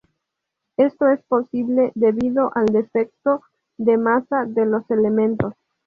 Esto 0.77 1.11
es 1.11 1.21
posible 1.25 1.91
debido 1.93 2.51
al 2.55 2.65
defecto 2.65 3.43
de 3.77 3.99
masa 3.99 4.45
de 4.45 4.65
los 4.65 4.81
elementos. 4.89 5.53